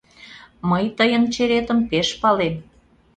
Мый 0.69 0.85
тыйын 0.97 1.23
«черетым» 1.33 1.79
пеш 1.89 2.07
палем. 2.21 2.55